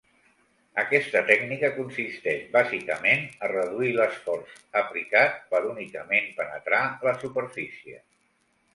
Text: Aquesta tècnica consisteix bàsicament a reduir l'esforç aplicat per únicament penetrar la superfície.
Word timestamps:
Aquesta 0.83 1.19
tècnica 1.27 1.69
consisteix 1.75 2.47
bàsicament 2.55 3.23
a 3.47 3.51
reduir 3.53 3.93
l'esforç 3.99 4.59
aplicat 4.85 5.41
per 5.55 5.63
únicament 5.77 6.37
penetrar 6.43 6.85
la 7.09 7.19
superfície. 7.27 8.07